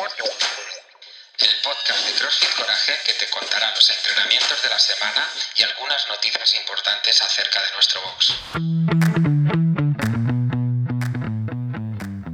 el 0.00 0.06
podcast 1.62 2.06
de 2.06 2.14
CrossFit 2.18 2.48
Coraje 2.56 2.92
que 3.04 3.12
te 3.12 3.28
contará 3.30 3.70
los 3.74 3.90
entrenamientos 3.90 4.62
de 4.62 4.70
la 4.70 4.78
semana 4.78 5.28
y 5.58 5.62
algunas 5.62 6.08
noticias 6.08 6.54
importantes 6.54 7.20
acerca 7.20 7.60
de 7.60 7.66
nuestro 7.74 8.00
box. 8.00 8.34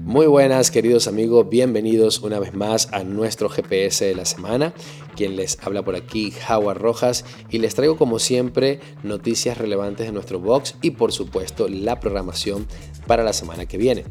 Muy 0.04 0.26
buenas 0.28 0.70
queridos 0.70 1.08
amigos, 1.08 1.48
bienvenidos 1.48 2.20
una 2.20 2.38
vez 2.38 2.54
más 2.54 2.86
a 2.92 3.02
nuestro 3.02 3.48
GPS 3.48 4.04
de 4.04 4.14
la 4.14 4.26
semana. 4.26 4.72
Quien 5.16 5.34
les 5.34 5.58
habla 5.60 5.82
por 5.82 5.96
aquí, 5.96 6.32
Howard 6.48 6.78
Rojas, 6.78 7.24
y 7.50 7.58
les 7.58 7.74
traigo 7.74 7.96
como 7.96 8.20
siempre 8.20 8.78
noticias 9.02 9.58
relevantes 9.58 10.06
de 10.06 10.12
nuestro 10.12 10.38
box 10.38 10.76
y 10.82 10.92
por 10.92 11.12
supuesto 11.12 11.66
la 11.68 11.98
programación 11.98 12.68
para 13.08 13.24
la 13.24 13.32
semana 13.32 13.66
que 13.66 13.76
viene. 13.76 14.04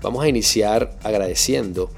Vamos 0.00 0.24
a 0.24 0.28
iniciar 0.28 0.96
agradeciendo 1.02 1.90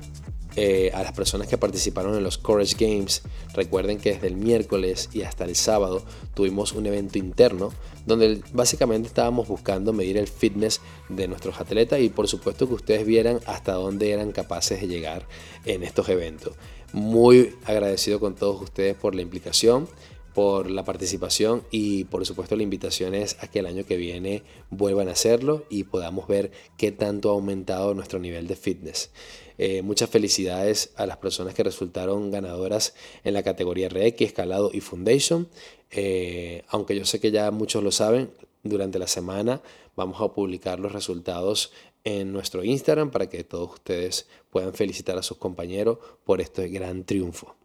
eh, 0.63 0.91
a 0.93 1.03
las 1.03 1.13
personas 1.13 1.49
que 1.49 1.57
participaron 1.57 2.15
en 2.15 2.23
los 2.23 2.37
Courage 2.37 2.77
Games. 2.79 3.23
Recuerden 3.55 3.97
que 3.97 4.13
desde 4.13 4.27
el 4.27 4.37
miércoles 4.37 5.09
y 5.11 5.23
hasta 5.23 5.45
el 5.45 5.57
sábado 5.57 6.03
tuvimos 6.35 6.73
un 6.75 6.85
evento 6.85 7.17
interno 7.17 7.73
donde 8.05 8.43
básicamente 8.53 9.09
estábamos 9.09 9.49
buscando 9.49 9.95
medir 9.95 10.19
el 10.19 10.29
fitness 10.29 10.83
de 11.09 11.29
nuestros 11.29 11.59
atletas 11.63 12.01
y 12.01 12.11
por 12.11 12.29
supuesto 12.29 12.69
que 12.69 12.75
ustedes 12.75 13.07
vieran 13.07 13.41
hasta 13.47 13.73
dónde 13.73 14.11
eran 14.11 14.33
capaces 14.33 14.83
de 14.83 14.87
llegar 14.87 15.27
en 15.65 15.83
estos 15.83 16.11
eventos. 16.11 16.57
Muy 16.93 17.57
agradecido 17.65 18.21
con 18.21 18.35
todos 18.35 18.61
ustedes 18.61 18.95
por 18.97 19.15
la 19.15 19.23
implicación 19.23 19.89
por 20.35 20.71
la 20.71 20.85
participación 20.85 21.65
y 21.71 22.05
por 22.05 22.25
supuesto 22.25 22.57
la 22.57 22.63
invitación 22.63 23.15
es 23.15 23.37
a 23.41 23.49
que 23.49 23.61
el 23.61 23.67
año 23.67 23.85
que 23.85 23.97
viene 23.97 24.43
vuelvan 24.71 25.09
a 25.09 25.13
hacerlo 25.13 25.65
y 25.69 25.85
podamos 25.85 26.29
ver 26.29 26.53
qué 26.77 26.93
tanto 26.93 27.31
ha 27.31 27.33
aumentado 27.33 27.95
nuestro 27.95 28.19
nivel 28.19 28.47
de 28.47 28.57
fitness. 28.57 29.11
Eh, 29.59 29.83
muchas 29.83 30.09
felicidades 30.09 30.93
a 30.97 31.05
las 31.05 31.19
personas 31.19 31.55
que 31.55 31.63
resultaron 31.63 32.31
ganadoras 32.31 32.95
en 33.25 33.35
la 33.35 33.43
categoría 33.43 33.89
RX, 33.91 34.23
Escalado 34.23 34.71
y 34.73 34.81
Foundation. 34.81 35.49
Eh, 35.91 36.63
aunque 36.69 36.97
yo 36.97 37.05
sé 37.05 37.21
que 37.21 37.31
ya 37.31 37.51
muchos 37.51 37.85
lo 37.85 37.93
saben, 37.93 38.31
durante 38.63 38.99
la 38.99 39.07
semana 39.07 39.63
vamos 39.97 40.21
a 40.21 40.33
publicar 40.33 40.81
los 40.81 40.93
resultados 40.93 41.73
en 42.05 42.33
nuestro 42.33 42.65
Instagram 42.65 43.11
para 43.11 43.29
que 43.29 43.45
todos 43.45 43.75
ustedes 43.75 44.27
puedan 44.51 44.73
felicitar 44.73 45.19
a 45.19 45.23
sus 45.23 45.37
compañeros 45.37 45.99
por 46.25 46.41
este 46.41 46.69
gran 46.69 47.05
triunfo. 47.05 47.60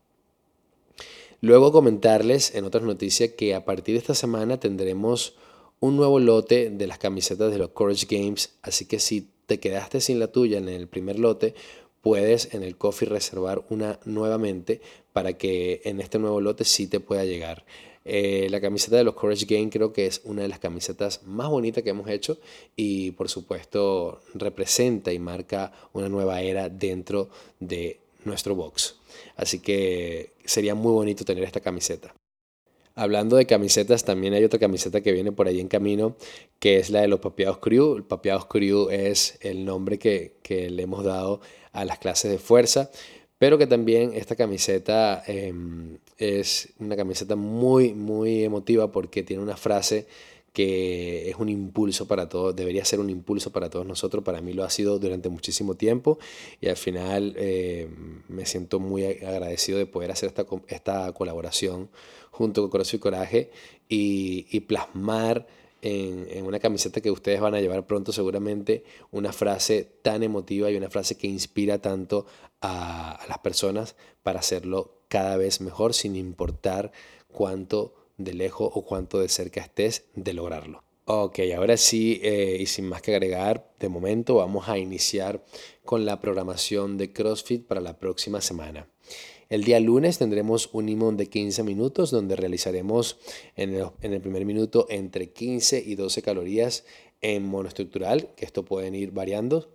Luego 1.41 1.72
comentarles 1.72 2.55
en 2.55 2.66
otras 2.66 2.83
noticias 2.83 3.31
que 3.31 3.55
a 3.55 3.66
partir 3.66 3.95
de 3.95 4.00
esta 4.00 4.16
semana 4.16 4.59
tendremos 4.59 5.36
un 5.80 5.97
nuevo 5.97 6.19
lote 6.19 6.69
de 6.69 6.88
las 6.88 6.97
camisetas 6.97 7.52
de 7.52 7.58
los 7.58 7.69
Courage 7.69 8.08
Games, 8.09 8.58
así 8.61 8.86
que 8.86 9.00
si 9.00 9.30
te 9.45 9.59
quedaste 9.59 10.02
sin 10.02 10.19
la 10.19 10.27
tuya 10.27 10.58
en 10.58 10.69
el 10.69 10.88
primer 10.88 11.19
lote, 11.19 11.53
puedes 12.02 12.53
en 12.53 12.64
el 12.64 12.77
coffee 12.77 13.08
reservar 13.08 13.64
una 13.69 14.00
nuevamente 14.05 14.81
para 15.14 15.33
que 15.33 15.81
en 15.86 16.00
este 16.00 16.19
nuevo 16.19 16.42
lote 16.42 16.64
sí 16.64 16.88
te 16.88 17.00
pueda 17.00 17.25
llegar. 17.25 17.66
Eh, 18.08 18.47
la 18.52 18.61
camiseta 18.61 18.97
de 18.97 19.03
los 19.03 19.16
Courage 19.16 19.47
Games 19.47 19.72
creo 19.72 19.92
que 19.92 20.05
es 20.05 20.22
una 20.25 20.44
de 20.44 20.47
las 20.47 20.59
camisetas 20.59 21.23
más 21.23 21.49
bonitas 21.49 21.83
que 21.83 21.89
hemos 21.89 22.08
hecho 22.08 22.38
y 22.75 23.11
por 23.11 23.30
supuesto 23.30 24.22
representa 24.36 25.11
y 25.11 25.17
marca 25.17 25.72
una 25.92 26.08
nueva 26.08 26.42
era 26.42 26.70
dentro 26.70 27.30
de 27.59 28.05
nuestro 28.25 28.55
box. 28.55 28.95
Así 29.35 29.59
que 29.59 30.33
sería 30.45 30.75
muy 30.75 30.91
bonito 30.91 31.25
tener 31.25 31.43
esta 31.43 31.59
camiseta. 31.59 32.13
Hablando 32.97 33.35
de 33.35 33.45
camisetas, 33.45 34.05
también 34.05 34.33
hay 34.33 34.45
otra 34.45 34.57
camiseta 34.57 35.01
que 35.01 35.11
viene 35.11 35.33
por 35.33 35.47
ahí 35.47 35.59
en 35.59 35.67
camino, 35.67 36.15
que 36.59 36.77
es 36.77 36.89
la 36.89 37.01
de 37.01 37.09
los 37.09 37.19
Papeados 37.19 37.57
Crew. 37.57 37.97
El 37.97 38.03
Papeados 38.03 38.45
Crew 38.45 38.89
es 38.89 39.37
el 39.41 39.65
nombre 39.65 39.99
que, 39.99 40.37
le 40.49 40.81
hemos 40.81 41.03
dado 41.03 41.41
a 41.73 41.83
las 41.83 41.99
clases 41.99 42.31
de 42.31 42.37
fuerza, 42.37 42.89
pero 43.37 43.57
que 43.57 43.67
también 43.67 44.13
esta 44.13 44.37
camiseta 44.37 45.21
em, 45.27 45.97
es 46.17 46.69
una 46.79 46.95
camiseta 46.95 47.35
muy, 47.35 47.93
muy 47.93 48.45
emotiva 48.45 48.89
porque 48.93 49.23
tiene 49.23 49.43
una 49.43 49.58
frase 49.58 50.08
que 50.55 51.30
es 51.30 51.36
un 51.36 51.49
impulso 51.49 52.08
para 52.08 52.30
todos, 52.30 52.55
debería 52.55 52.86
ser 52.86 53.02
un 53.02 53.10
impulso 53.10 53.52
para 53.52 53.70
todos 53.70 53.86
nosotros, 53.86 54.23
para 54.23 54.39
mí 54.39 54.54
lo 54.54 54.64
ha 54.64 54.70
sido 54.70 54.99
durante 54.99 55.27
muchísimo 55.27 55.76
tiempo 55.76 56.17
y 56.61 56.70
al 56.70 56.77
final 56.77 57.33
eh, 57.36 57.89
me 58.30 58.45
siento 58.45 58.80
muy 58.80 59.04
agradecido 59.04 59.77
de 59.77 59.86
poder 59.86 60.11
hacer 60.11 60.27
esta, 60.27 60.45
esta 60.70 61.11
colaboración 61.11 61.89
junto 62.32 62.61
con 62.61 62.70
Corazón 62.71 62.98
y 62.98 62.99
Coraje 63.02 63.52
y, 63.89 64.60
plasmar 64.61 65.45
en, 65.82 66.26
en, 66.32 66.45
una 66.45 66.60
camiseta 66.60 67.02
que 67.02 67.11
ustedes 67.11 67.42
van 67.42 67.54
a 67.54 67.60
llevar 67.60 67.86
pronto 67.86 68.14
seguramente 68.14 68.86
una 69.11 69.33
frase 69.33 69.86
tan 70.04 70.23
emotiva 70.23 70.71
y 70.71 70.77
una 70.77 70.89
frase 70.89 71.17
que 71.17 71.27
inspira 71.27 71.82
tanto 71.82 72.27
a, 72.61 73.11
a 73.11 73.27
las 73.27 73.39
personas 73.39 73.98
para 74.23 74.39
hacerlo 74.39 75.02
cada 75.10 75.36
vez 75.36 75.60
mejor 75.60 75.94
sin 75.94 76.15
importar 76.15 76.94
cuánto 77.27 78.05
de 78.17 78.33
lejos 78.33 78.70
o 78.73 78.86
cuánto 78.86 79.20
de 79.20 79.30
cerca 79.30 79.61
estés 79.61 80.05
de 80.15 80.33
lograrlo. 80.33 80.83
Ok, 81.08 81.39
ahora 81.55 81.77
sí, 81.77 82.20
eh, 82.23 82.58
y 82.59 82.65
sin 82.65 82.86
más 82.86 83.02
que 83.02 83.11
agregar, 83.11 83.71
de 83.80 83.89
momento 83.89 84.36
vamos 84.36 84.67
a 84.70 84.80
iniciar 84.80 85.45
con 85.83 86.03
la 86.03 86.20
programación 86.20 86.98
de 86.98 87.14
CrossFit 87.14 87.67
para 87.67 87.80
la 87.80 87.99
próxima 87.99 88.42
semana. 88.42 88.89
El 89.48 89.64
día 89.64 89.80
lunes 89.80 90.17
tendremos 90.17 90.70
un 90.73 90.89
imón 90.89 91.17
de 91.17 91.27
15 91.27 91.61
minutos 91.61 92.09
donde 92.09 92.36
realizaremos 92.36 93.20
en 93.55 93.76
el, 93.76 93.86
en 94.02 94.14
el, 94.14 94.21
primer 94.21 94.45
minuto 94.45 94.87
entre 94.89 95.30
15 95.30 95.83
y 95.86 95.93
12 95.93 96.23
calorías 96.23 96.86
en 97.21 97.43
monoestructural, 97.43 98.33
que 98.36 98.45
esto 98.45 98.65
pueden 98.65 98.95
ir 98.95 99.11
variando. 99.11 99.70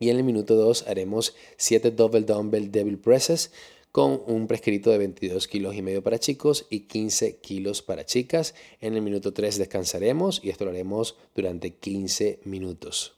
Y 0.00 0.10
en 0.10 0.16
el 0.16 0.24
minuto 0.24 0.56
2 0.56 0.88
haremos 0.88 1.36
7 1.56 1.92
double 1.92 2.22
dumbbell 2.22 2.72
devil 2.72 2.98
presses 2.98 3.52
con 3.94 4.22
un 4.26 4.48
prescrito 4.48 4.90
de 4.90 4.98
22 4.98 5.46
kilos 5.46 5.76
y 5.76 5.80
medio 5.80 6.02
para 6.02 6.18
chicos 6.18 6.66
y 6.68 6.80
15 6.88 7.36
kilos 7.36 7.80
para 7.80 8.04
chicas. 8.04 8.56
En 8.80 8.94
el 8.94 9.02
minuto 9.02 9.32
3 9.32 9.56
descansaremos 9.56 10.40
y 10.42 10.50
esto 10.50 10.64
lo 10.64 10.72
haremos 10.72 11.16
durante 11.36 11.76
15 11.76 12.40
minutos. 12.42 13.14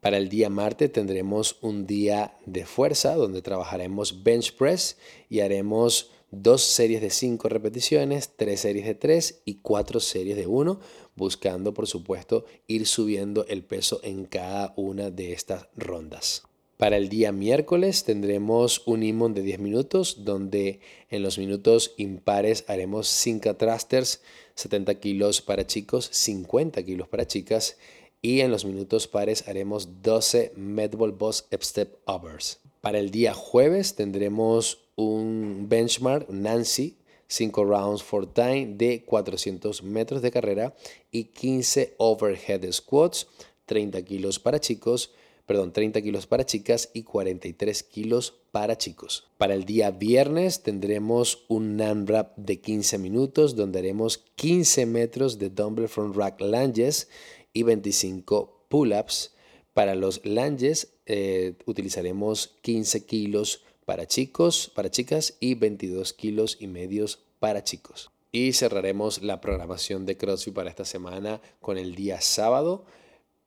Para 0.00 0.18
el 0.18 0.28
día 0.28 0.48
martes 0.48 0.92
tendremos 0.92 1.56
un 1.60 1.88
día 1.88 2.36
de 2.46 2.64
fuerza 2.66 3.16
donde 3.16 3.42
trabajaremos 3.42 4.22
bench 4.22 4.54
press 4.54 4.96
y 5.28 5.40
haremos 5.40 6.12
dos 6.30 6.62
series 6.62 7.00
de 7.00 7.10
5 7.10 7.48
repeticiones, 7.48 8.30
tres 8.36 8.60
series 8.60 8.86
de 8.86 8.94
3 8.94 9.42
y 9.44 9.54
cuatro 9.56 9.98
series 9.98 10.36
de 10.36 10.46
1, 10.46 10.78
buscando 11.16 11.74
por 11.74 11.88
supuesto 11.88 12.44
ir 12.68 12.86
subiendo 12.86 13.44
el 13.48 13.64
peso 13.64 13.98
en 14.04 14.26
cada 14.26 14.72
una 14.76 15.10
de 15.10 15.32
estas 15.32 15.66
rondas. 15.74 16.44
Para 16.82 16.96
el 16.96 17.08
día 17.08 17.30
miércoles 17.30 18.02
tendremos 18.02 18.82
un 18.86 19.04
imón 19.04 19.34
de 19.34 19.42
10 19.42 19.60
minutos 19.60 20.24
donde 20.24 20.80
en 21.10 21.22
los 21.22 21.38
minutos 21.38 21.94
impares 21.96 22.64
haremos 22.66 23.06
5 23.06 23.54
thrusters, 23.54 24.20
70 24.56 24.96
kilos 24.96 25.42
para 25.42 25.64
chicos, 25.64 26.08
50 26.10 26.82
kilos 26.82 27.06
para 27.06 27.24
chicas 27.24 27.76
y 28.20 28.40
en 28.40 28.50
los 28.50 28.64
minutos 28.64 29.06
pares 29.06 29.46
haremos 29.46 30.02
12 30.02 30.54
medball 30.56 31.12
boss 31.12 31.46
step 31.62 31.98
overs. 32.06 32.58
Para 32.80 32.98
el 32.98 33.12
día 33.12 33.32
jueves 33.32 33.94
tendremos 33.94 34.80
un 34.96 35.66
benchmark 35.68 36.30
Nancy 36.30 36.96
5 37.28 37.64
rounds 37.64 38.02
for 38.02 38.26
time 38.26 38.74
de 38.76 39.04
400 39.04 39.84
metros 39.84 40.20
de 40.20 40.32
carrera 40.32 40.74
y 41.12 41.26
15 41.26 41.94
overhead 41.98 42.72
squats, 42.72 43.28
30 43.66 44.02
kilos 44.02 44.40
para 44.40 44.58
chicos, 44.58 45.12
perdón, 45.46 45.72
30 45.72 46.02
kilos 46.02 46.26
para 46.26 46.46
chicas 46.46 46.90
y 46.94 47.02
43 47.02 47.82
kilos 47.82 48.34
para 48.52 48.78
chicos. 48.78 49.28
Para 49.38 49.54
el 49.54 49.64
día 49.64 49.90
viernes 49.90 50.62
tendremos 50.62 51.44
un 51.48 51.76
NAMRAP 51.76 52.36
de 52.36 52.60
15 52.60 52.98
minutos 52.98 53.56
donde 53.56 53.80
haremos 53.80 54.18
15 54.36 54.86
metros 54.86 55.38
de 55.38 55.50
dumbbell 55.50 55.88
front 55.88 56.16
rack 56.16 56.40
lunges 56.40 57.08
y 57.52 57.62
25 57.62 58.66
pull-ups. 58.68 59.34
Para 59.74 59.94
los 59.94 60.24
lunges 60.24 60.94
eh, 61.06 61.54
utilizaremos 61.66 62.58
15 62.62 63.04
kilos 63.06 63.62
para 63.84 64.06
chicos, 64.06 64.70
para 64.74 64.90
chicas 64.90 65.36
y 65.40 65.54
22 65.54 66.12
kilos 66.12 66.56
y 66.60 66.66
medios 66.66 67.20
para 67.40 67.64
chicos. 67.64 68.10
Y 68.30 68.52
cerraremos 68.52 69.22
la 69.22 69.40
programación 69.40 70.06
de 70.06 70.16
CrossFit 70.16 70.54
para 70.54 70.70
esta 70.70 70.84
semana 70.84 71.42
con 71.60 71.76
el 71.76 71.94
día 71.94 72.20
sábado 72.20 72.86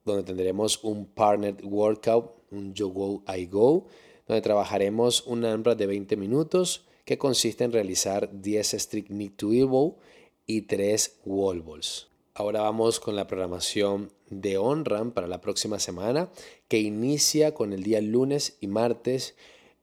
donde 0.05 0.23
tendremos 0.23 0.83
un 0.83 1.07
partner 1.07 1.57
workout, 1.63 2.31
un 2.51 2.73
Yo 2.73 2.89
Go 2.89 3.23
I 3.27 3.47
Go, 3.47 3.87
donde 4.27 4.41
trabajaremos 4.41 5.25
un 5.25 5.43
AMRAP 5.43 5.77
de 5.77 5.87
20 5.87 6.15
minutos 6.15 6.85
que 7.05 7.17
consiste 7.17 7.63
en 7.63 7.71
realizar 7.71 8.29
10 8.31 8.73
strict 8.73 9.09
knee 9.09 9.29
to 9.29 9.51
elbow 9.51 9.97
y 10.45 10.63
3 10.63 11.21
wall 11.25 11.61
balls. 11.61 12.07
Ahora 12.33 12.61
vamos 12.61 12.99
con 12.99 13.15
la 13.15 13.27
programación 13.27 14.11
de 14.29 14.57
OnRAM 14.57 15.11
para 15.11 15.27
la 15.27 15.41
próxima 15.41 15.79
semana, 15.79 16.29
que 16.67 16.79
inicia 16.79 17.53
con 17.53 17.73
el 17.73 17.83
día 17.83 18.01
lunes 18.01 18.57
y 18.59 18.67
martes 18.67 19.35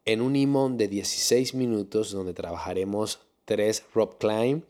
en 0.04 0.20
un 0.20 0.36
imón 0.36 0.76
de 0.76 0.88
16 0.88 1.54
minutos 1.54 2.12
donde 2.12 2.34
trabajaremos 2.34 3.20
3 3.46 3.84
rope 3.94 4.16
climb, 4.18 4.62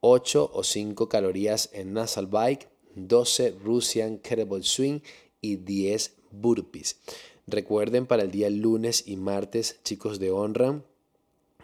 8 0.00 0.50
o 0.52 0.64
5 0.64 1.08
calorías 1.08 1.70
en 1.72 1.92
nasal 1.92 2.26
bike, 2.26 2.68
12 2.94 3.56
Russian 3.62 4.18
Kettlebell 4.18 4.64
Swing 4.64 5.00
y 5.40 5.56
10 5.56 6.16
burpees. 6.30 6.98
Recuerden 7.46 8.06
para 8.06 8.22
el 8.22 8.30
día 8.30 8.50
lunes 8.50 9.04
y 9.06 9.16
martes, 9.16 9.80
chicos 9.82 10.18
de 10.18 10.30
honra, 10.30 10.82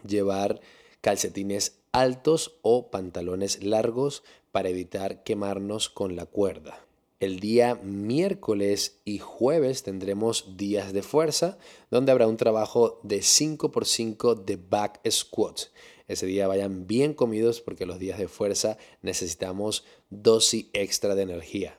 llevar 0.06 0.60
calcetines 1.00 1.78
altos 1.92 2.58
o 2.62 2.90
pantalones 2.90 3.62
largos 3.62 4.22
para 4.52 4.69
evitar 4.69 5.22
quemarnos 5.22 5.88
con 5.88 6.16
la 6.16 6.26
cuerda. 6.26 6.88
El 7.20 7.41
día 7.41 7.75
miércoles 7.75 9.00
y 9.05 9.19
jueves 9.19 9.82
tendremos 9.82 10.56
días 10.56 10.93
de 10.93 11.03
fuerza, 11.03 11.59
donde 11.91 12.12
habrá 12.12 12.29
un 12.29 12.37
trabajo 12.37 13.00
de 13.03 13.19
5x5 13.19 14.44
de 14.44 14.56
back 14.56 15.00
squats. 15.11 15.73
Ese 16.06 16.26
día 16.26 16.47
vayan 16.47 16.87
bien 16.87 17.15
comidos 17.15 17.61
porque 17.61 17.87
los 17.87 17.99
días 17.99 18.20
de 18.20 18.29
fuerza 18.29 18.79
necesitamos 19.03 19.85
dosis 20.11 20.67
extra 20.73 21.17
de 21.17 21.23
energía. 21.23 21.76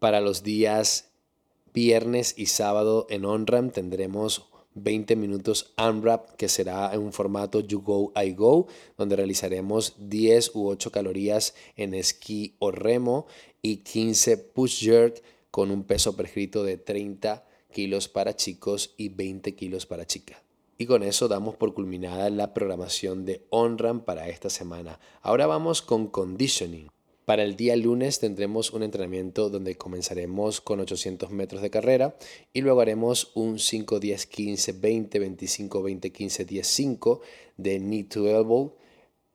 Para 0.00 0.20
los 0.20 0.42
días 0.42 1.12
viernes 1.72 2.34
y 2.36 2.46
sábado 2.46 3.06
en 3.10 3.24
OnRAM 3.24 3.70
tendremos 3.70 4.48
20 4.74 5.16
minutos 5.16 5.72
Unwrap, 5.78 6.36
que 6.36 6.48
será 6.48 6.92
en 6.92 7.00
un 7.00 7.12
formato 7.12 7.60
You 7.60 7.80
Go, 7.80 8.12
I 8.20 8.32
Go, 8.32 8.66
donde 8.96 9.16
realizaremos 9.16 9.94
10 9.98 10.54
u 10.54 10.68
8 10.68 10.90
calorías 10.90 11.54
en 11.76 11.94
esquí 11.94 12.54
o 12.58 12.70
remo 12.70 13.26
y 13.62 13.78
15 13.78 14.36
push 14.38 14.84
jerk 14.84 15.22
con 15.50 15.70
un 15.70 15.84
peso 15.84 16.16
prescrito 16.16 16.64
de 16.64 16.76
30 16.76 17.44
kilos 17.72 18.08
para 18.08 18.36
chicos 18.36 18.94
y 18.96 19.08
20 19.08 19.54
kilos 19.54 19.86
para 19.86 20.06
chicas. 20.06 20.38
Y 20.76 20.86
con 20.86 21.02
eso 21.02 21.28
damos 21.28 21.54
por 21.54 21.74
culminada 21.74 22.28
la 22.30 22.52
programación 22.52 23.24
de 23.24 23.46
OnRAM 23.50 24.00
para 24.00 24.28
esta 24.28 24.50
semana. 24.50 24.98
Ahora 25.22 25.46
vamos 25.46 25.82
con 25.82 26.08
conditioning. 26.08 26.88
Para 27.24 27.42
el 27.42 27.56
día 27.56 27.74
lunes 27.74 28.18
tendremos 28.18 28.70
un 28.72 28.82
entrenamiento 28.82 29.48
donde 29.48 29.76
comenzaremos 29.76 30.60
con 30.60 30.80
800 30.80 31.30
metros 31.30 31.62
de 31.62 31.70
carrera 31.70 32.16
y 32.52 32.60
luego 32.60 32.82
haremos 32.82 33.30
un 33.34 33.58
5, 33.58 33.98
10, 33.98 34.26
15, 34.26 34.72
20, 34.72 35.18
25, 35.18 35.82
20, 35.82 36.12
15, 36.12 36.44
10, 36.44 36.66
5 36.66 37.20
de 37.56 37.78
knee 37.78 38.04
to 38.04 38.28
elbow, 38.28 38.74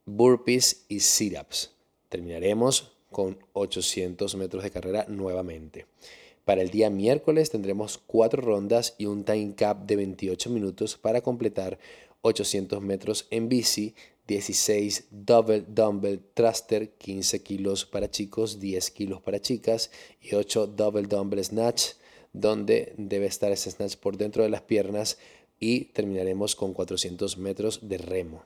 burpees 0.06 0.86
y 0.88 1.00
sit-ups. 1.00 1.72
Terminaremos 2.10 2.92
con 3.10 3.40
800 3.54 4.36
metros 4.36 4.62
de 4.62 4.70
carrera 4.70 5.06
nuevamente. 5.08 5.88
Para 6.50 6.64
el 6.64 6.72
día 6.72 6.90
miércoles 6.90 7.52
tendremos 7.52 8.00
4 8.08 8.42
rondas 8.42 8.96
y 8.98 9.06
un 9.06 9.24
time 9.24 9.54
cap 9.54 9.86
de 9.86 9.96
28 9.96 10.50
minutos 10.50 10.98
para 10.98 11.22
completar 11.22 11.78
800 12.22 12.82
metros 12.82 13.28
en 13.30 13.50
bici 13.50 13.94
16 14.26 15.10
double 15.12 15.64
dumbbell 15.68 16.20
thruster, 16.34 16.90
15 16.90 17.44
kilos 17.44 17.86
para 17.86 18.10
chicos, 18.10 18.60
10 18.60 18.90
kilos 18.90 19.22
para 19.22 19.40
chicas 19.40 19.92
y 20.24 20.34
8 20.34 20.66
double 20.66 21.04
dumbbell 21.04 21.46
snatch, 21.46 21.92
donde 22.34 22.96
debe 22.98 23.28
estar 23.28 23.52
ese 23.52 23.70
snatch 23.70 23.98
por 23.98 24.18
dentro 24.18 24.42
de 24.42 24.50
las 24.50 24.64
piernas 24.64 25.20
y 25.60 25.82
terminaremos 25.94 26.56
con 26.56 26.74
400 26.74 27.38
metros 27.38 27.88
de 27.88 28.00
remo. 28.00 28.44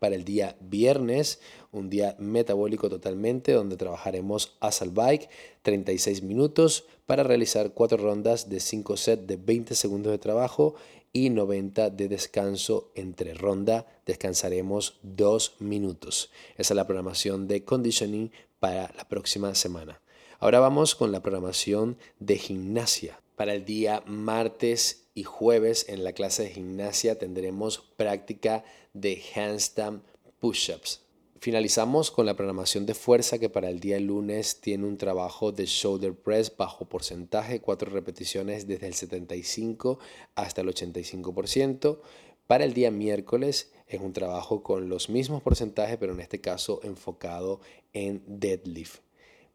Para 0.00 0.16
el 0.16 0.24
día 0.24 0.56
viernes, 0.60 1.40
un 1.70 1.90
día 1.90 2.16
metabólico 2.18 2.88
totalmente, 2.88 3.52
donde 3.52 3.76
trabajaremos 3.76 4.56
asal 4.58 4.90
bike 4.90 5.28
36 5.62 6.22
minutos 6.22 6.86
para 7.06 7.22
realizar 7.22 7.72
4 7.72 7.98
rondas 7.98 8.48
de 8.48 8.60
5 8.60 8.96
sets 8.96 9.26
de 9.26 9.36
20 9.36 9.74
segundos 9.74 10.10
de 10.10 10.18
trabajo 10.18 10.74
y 11.12 11.30
90 11.30 11.90
de 11.90 12.08
descanso 12.08 12.90
entre 12.94 13.34
ronda. 13.34 13.86
Descansaremos 14.06 14.98
2 15.02 15.56
minutos. 15.58 16.30
Esa 16.56 16.72
es 16.72 16.76
la 16.76 16.86
programación 16.86 17.46
de 17.46 17.64
conditioning 17.64 18.32
para 18.58 18.92
la 18.96 19.06
próxima 19.06 19.54
semana. 19.54 20.00
Ahora 20.38 20.60
vamos 20.60 20.94
con 20.94 21.12
la 21.12 21.20
programación 21.20 21.98
de 22.18 22.38
gimnasia. 22.38 23.20
Para 23.36 23.52
el 23.52 23.66
día 23.66 24.02
martes 24.06 25.04
y 25.20 25.22
jueves 25.22 25.84
en 25.90 26.02
la 26.02 26.14
clase 26.14 26.44
de 26.44 26.48
gimnasia 26.48 27.18
tendremos 27.18 27.80
práctica 27.98 28.64
de 28.94 29.22
handstand 29.34 30.02
push-ups. 30.38 31.02
Finalizamos 31.40 32.10
con 32.10 32.24
la 32.24 32.36
programación 32.36 32.86
de 32.86 32.94
fuerza 32.94 33.38
que 33.38 33.50
para 33.50 33.68
el 33.68 33.80
día 33.80 34.00
lunes 34.00 34.62
tiene 34.62 34.86
un 34.86 34.96
trabajo 34.96 35.52
de 35.52 35.66
shoulder 35.66 36.14
press 36.14 36.56
bajo 36.56 36.88
porcentaje, 36.88 37.60
cuatro 37.60 37.90
repeticiones 37.90 38.66
desde 38.66 38.86
el 38.86 38.94
75 38.94 39.98
hasta 40.36 40.62
el 40.62 40.68
85%. 40.68 41.98
Para 42.46 42.64
el 42.64 42.72
día 42.72 42.90
miércoles 42.90 43.72
es 43.88 44.00
un 44.00 44.14
trabajo 44.14 44.62
con 44.62 44.88
los 44.88 45.10
mismos 45.10 45.42
porcentajes, 45.42 45.98
pero 45.98 46.14
en 46.14 46.20
este 46.20 46.40
caso 46.40 46.80
enfocado 46.82 47.60
en 47.92 48.22
deadlift. 48.26 49.00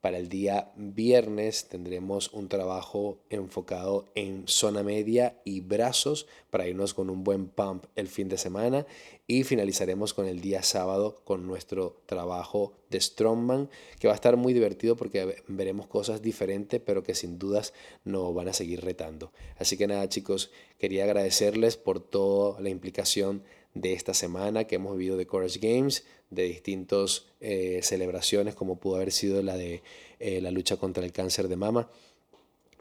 Para 0.05 0.19
el 0.19 0.29
día 0.29 0.71
viernes 0.75 1.67
tendremos 1.67 2.31
un 2.31 2.47
trabajo 2.47 3.17
enfocado 3.31 4.05
en 4.13 4.47
zona 4.47 4.83
media 4.83 5.41
y 5.43 5.61
brazos 5.61 6.27
para 6.51 6.67
irnos 6.67 6.93
con 6.93 7.09
un 7.09 7.23
buen 7.23 7.47
pump 7.47 7.85
el 7.95 8.07
fin 8.07 8.29
de 8.29 8.37
semana 8.37 8.85
y 9.25 9.45
finalizaremos 9.45 10.13
con 10.13 10.27
el 10.27 10.41
día 10.41 10.61
sábado 10.61 11.23
con 11.23 11.47
nuestro 11.47 12.03
trabajo 12.05 12.73
de 12.91 13.01
strongman 13.01 13.67
que 13.97 14.07
va 14.07 14.13
a 14.13 14.15
estar 14.15 14.37
muy 14.37 14.53
divertido 14.53 14.95
porque 14.95 15.41
veremos 15.47 15.87
cosas 15.87 16.21
diferentes 16.21 16.79
pero 16.85 17.01
que 17.01 17.15
sin 17.15 17.39
dudas 17.39 17.73
nos 18.03 18.31
van 18.35 18.47
a 18.47 18.53
seguir 18.53 18.81
retando. 18.85 19.31
Así 19.57 19.75
que 19.75 19.87
nada 19.87 20.07
chicos, 20.07 20.51
quería 20.77 21.05
agradecerles 21.05 21.77
por 21.77 21.99
toda 21.99 22.61
la 22.61 22.69
implicación 22.69 23.41
de 23.75 23.93
esta 23.93 24.13
semana 24.13 24.63
que 24.63 24.75
hemos 24.75 24.97
vivido 24.97 25.17
de 25.17 25.27
Courage 25.27 25.59
Games, 25.59 26.05
de 26.31 26.43
distintas 26.43 27.25
eh, 27.41 27.81
celebraciones 27.83 28.55
como 28.55 28.79
pudo 28.79 28.95
haber 28.95 29.11
sido 29.11 29.43
la 29.43 29.57
de 29.57 29.83
eh, 30.19 30.41
la 30.41 30.49
lucha 30.49 30.77
contra 30.77 31.05
el 31.05 31.11
cáncer 31.11 31.47
de 31.49 31.57
mama. 31.57 31.89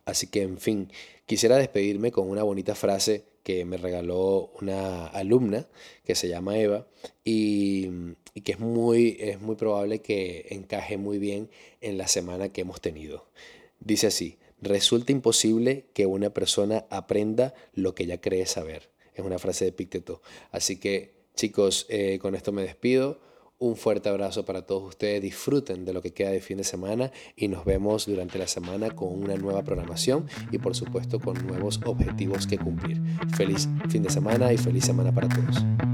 Así 0.07 0.29
que, 0.29 0.43
en 0.43 0.59
fin, 0.59 0.91
quisiera 1.27 1.57
despedirme 1.57 2.13
con 2.13 2.31
una 2.31 2.43
bonita 2.43 2.75
frase 2.75 3.25
que 3.43 3.65
me 3.65 3.77
regaló 3.77 4.53
una 4.61 5.07
alumna 5.09 5.67
que 6.05 6.15
se 6.15 6.29
llama 6.29 6.59
Eva 6.59 6.87
y, 7.25 7.91
y, 8.33 8.41
que 8.43 8.53
es 8.53 8.61
muy, 8.61 9.17
es 9.19 9.41
muy 9.41 9.57
probable 9.57 10.01
que 10.01 10.47
encaje 10.51 10.97
muy 10.97 11.19
bien 11.19 11.51
en 11.81 11.99
la 11.99 12.07
semana 12.07 12.51
que 12.51 12.63
hemos 12.63 12.81
tenido. 12.81 13.27
Dice 13.81 14.07
así, 14.07 14.39
resulta 14.63 15.13
imposible 15.13 15.87
que 15.93 16.07
una 16.07 16.31
persona 16.31 16.87
aprenda 16.89 17.55
lo 17.75 17.95
que 17.95 18.05
ella 18.05 18.21
cree 18.21 18.47
saber 18.47 18.94
es 19.15 19.25
una 19.25 19.39
frase 19.39 19.65
de 19.65 19.73
Picteto. 19.73 20.23
Así 20.51 20.79
que 20.79 21.15
chicos, 21.35 21.87
eh, 21.89 22.19
con 22.21 22.35
esto 22.35 22.53
me 22.53 22.63
despido. 22.63 23.21
Un 23.59 23.77
fuerte 23.77 24.09
abrazo 24.09 24.45
para 24.45 24.67
todos 24.67 24.83
ustedes. 24.83 25.23
Disfruten 25.23 25.85
de 25.85 25.93
lo 25.93 26.03
que 26.03 26.13
queda 26.13 26.31
de 26.31 26.41
fin 26.41 26.59
de 26.59 26.65
semana 26.65 27.13
y 27.37 27.49
nos 27.49 27.65
vemos 27.65 28.07
durante 28.07 28.39
la 28.39 28.49
semana 28.49 28.91
con 28.91 29.09
una 29.11 29.37
nueva 29.37 29.63
programación 29.63 30.29
y 30.51 30.59
por 30.59 30.75
supuesto 30.75 31.21
con 31.21 31.47
nuevos 31.47 31.81
objetivos 31.85 32.47
que 32.47 32.59
cumplir. 32.59 33.01
Feliz 33.37 33.69
fin 33.89 34.03
de 34.03 34.11
semana 34.11 34.53
y 34.53 34.59
feliz 34.59 34.85
semana 34.85 35.15
para 35.15 35.29
todos. 35.29 35.94